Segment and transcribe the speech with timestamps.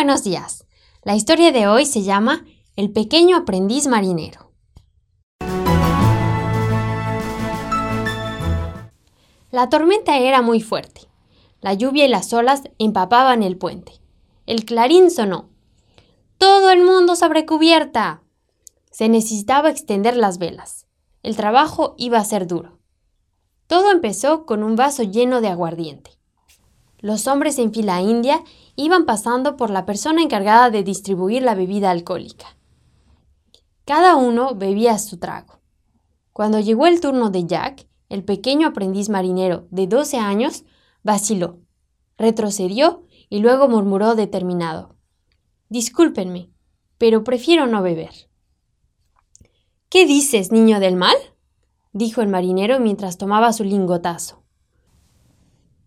[0.00, 0.64] buenos días.
[1.04, 4.50] La historia de hoy se llama El pequeño aprendiz marinero.
[9.50, 11.02] La tormenta era muy fuerte.
[11.60, 14.00] La lluvia y las olas empapaban el puente.
[14.46, 15.50] El clarín sonó.
[16.38, 18.22] ¡Todo el mundo sobre cubierta!
[18.90, 20.86] Se necesitaba extender las velas.
[21.22, 22.78] El trabajo iba a ser duro.
[23.66, 26.12] Todo empezó con un vaso lleno de aguardiente.
[27.00, 28.44] Los hombres en fila india
[28.76, 32.56] iban pasando por la persona encargada de distribuir la bebida alcohólica.
[33.86, 35.60] Cada uno bebía su trago.
[36.32, 40.64] Cuando llegó el turno de Jack, el pequeño aprendiz marinero de 12 años,
[41.02, 41.60] vaciló,
[42.18, 44.96] retrocedió y luego murmuró determinado.
[45.70, 46.50] Discúlpenme,
[46.98, 48.28] pero prefiero no beber.
[49.88, 51.16] ¿Qué dices, niño del mal?
[51.92, 54.42] dijo el marinero mientras tomaba su lingotazo.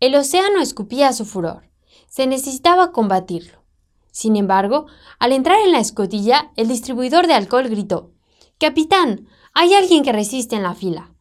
[0.00, 1.70] El océano escupía su furor.
[2.08, 3.62] Se necesitaba combatirlo.
[4.10, 4.86] Sin embargo,
[5.18, 8.14] al entrar en la escotilla, el distribuidor de alcohol gritó
[8.58, 11.14] Capitán, hay alguien que resiste en la fila.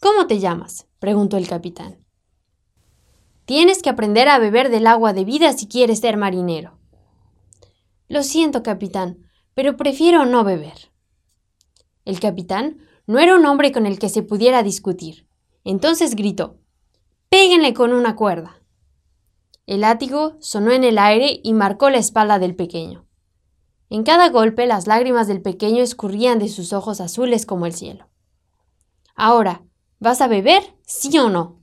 [0.00, 0.86] ¿Cómo te llamas?
[0.98, 2.02] preguntó el capitán.
[3.44, 6.78] Tienes que aprender a beber del agua de vida si quieres ser marinero.
[8.08, 9.18] Lo siento, capitán,
[9.52, 10.90] pero prefiero no beber.
[12.06, 15.26] El capitán no era un hombre con el que se pudiera discutir.
[15.64, 16.61] Entonces gritó
[17.32, 18.60] Péguenle con una cuerda.
[19.64, 23.06] El látigo sonó en el aire y marcó la espalda del pequeño.
[23.88, 28.10] En cada golpe las lágrimas del pequeño escurrían de sus ojos azules como el cielo.
[29.14, 29.64] Ahora,
[29.98, 30.76] ¿vas a beber?
[30.86, 31.62] ¿Sí o no?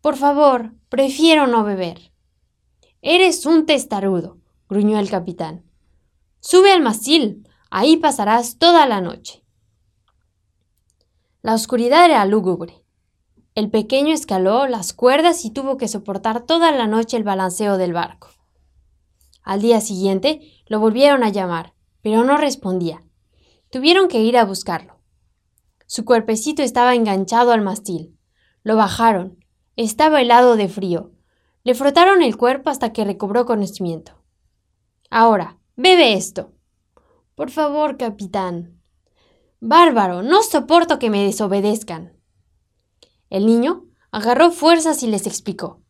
[0.00, 2.10] Por favor, prefiero no beber.
[3.00, 5.70] Eres un testarudo, gruñó el capitán.
[6.40, 9.44] Sube al mástil, ahí pasarás toda la noche.
[11.42, 12.87] La oscuridad era lúgubre.
[13.54, 17.92] El pequeño escaló las cuerdas y tuvo que soportar toda la noche el balanceo del
[17.92, 18.28] barco.
[19.42, 21.72] Al día siguiente lo volvieron a llamar,
[22.02, 23.02] pero no respondía.
[23.70, 24.98] Tuvieron que ir a buscarlo.
[25.86, 28.18] Su cuerpecito estaba enganchado al mastil.
[28.62, 29.42] Lo bajaron.
[29.76, 31.12] Estaba helado de frío.
[31.64, 34.22] Le frotaron el cuerpo hasta que recobró conocimiento.
[35.10, 36.52] Ahora, bebe esto.
[37.34, 38.82] Por favor, capitán.
[39.60, 42.17] Bárbaro, no soporto que me desobedezcan.
[43.30, 45.80] El niño agarró fuerzas y les explicó.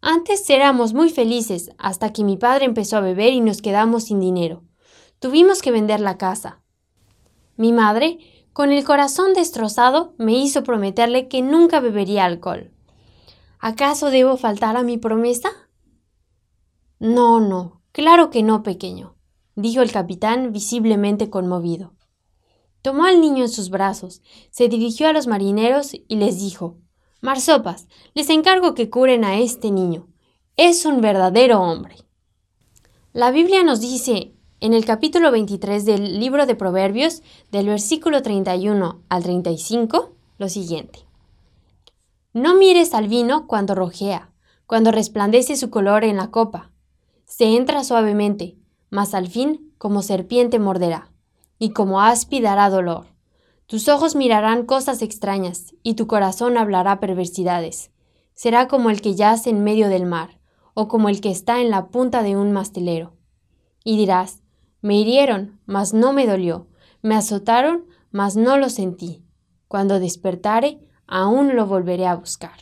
[0.00, 4.20] Antes éramos muy felices hasta que mi padre empezó a beber y nos quedamos sin
[4.20, 4.62] dinero.
[5.18, 6.62] Tuvimos que vender la casa.
[7.56, 8.18] Mi madre,
[8.54, 12.72] con el corazón destrozado, me hizo prometerle que nunca bebería alcohol.
[13.58, 15.50] ¿Acaso debo faltar a mi promesa?
[16.98, 19.16] No, no, claro que no, pequeño,
[19.54, 21.92] dijo el capitán visiblemente conmovido.
[22.82, 26.78] Tomó al niño en sus brazos, se dirigió a los marineros y les dijo
[27.20, 30.08] Marsopas, les encargo que curen a este niño.
[30.56, 31.96] Es un verdadero hombre.
[33.12, 39.02] La Biblia nos dice en el capítulo 23 del libro de Proverbios, del versículo 31
[39.10, 41.00] al 35, lo siguiente.
[42.32, 44.32] No mires al vino cuando rojea,
[44.66, 46.70] cuando resplandece su color en la copa.
[47.26, 48.56] Se entra suavemente,
[48.88, 51.10] mas al fin como serpiente morderá
[51.60, 53.06] y como aspi dará dolor.
[53.66, 57.92] Tus ojos mirarán cosas extrañas, y tu corazón hablará perversidades.
[58.34, 60.40] Será como el que yace en medio del mar,
[60.74, 63.12] o como el que está en la punta de un mastelero.
[63.84, 64.42] Y dirás,
[64.80, 66.66] me hirieron, mas no me dolió,
[67.02, 69.22] me azotaron, mas no lo sentí.
[69.68, 72.58] Cuando despertare, aún lo volveré a buscar.